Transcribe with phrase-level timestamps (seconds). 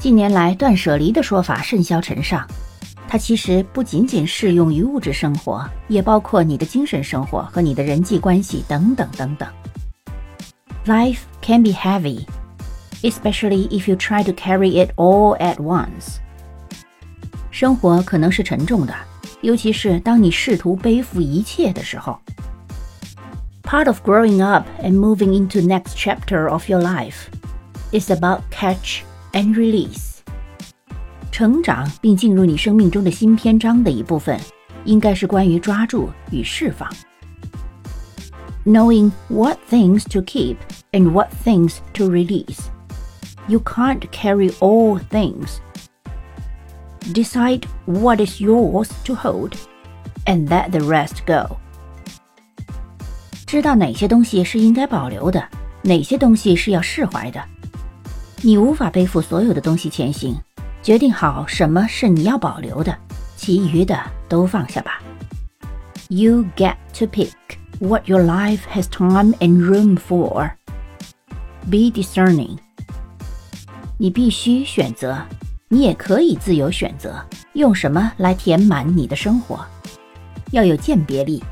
[0.00, 2.46] 近年来，断舍离的说法甚嚣尘上，
[3.08, 9.48] 它其实不仅仅适用于物质生活，也包括你的精神生活和你的人际关系等等等等。
[10.84, 12.26] Life can be heavy,
[13.02, 16.18] especially if you try to carry it all at once.
[17.50, 18.94] 生活可能是沉重的，
[19.40, 22.20] 尤其是当你试图背负一切的时候。
[23.62, 27.26] Part of growing up and moving into next chapter of your life
[27.90, 29.00] is about catch
[29.32, 30.18] and release.
[31.30, 34.40] 成长并进入你生命中的新篇章的一部分，
[34.84, 36.90] 应该是关于抓住与释放。
[38.64, 40.56] Knowing what things to keep
[40.92, 42.68] and what things to release.
[43.48, 45.58] You can't carry all things.
[47.12, 49.52] Decide what is yours to hold
[50.24, 51.58] and let the rest go.
[53.46, 55.46] 知道哪些东西是应该保留的，
[55.82, 57.40] 哪些东西是要释怀的。
[58.43, 60.35] 你无法背负所有的东西前行，
[60.81, 62.97] 决定好什么是你要保留的，
[63.35, 63.95] 其余的
[64.27, 64.99] 都放下吧。
[66.09, 67.31] You get to pick
[67.79, 70.53] what your life has time and room for.
[71.69, 72.57] Be discerning.
[73.99, 75.19] 你必须选择，
[75.69, 77.23] 你也可以自由选择
[77.53, 79.63] 用什么来填满你的生活，
[80.49, 81.43] 要有鉴别力。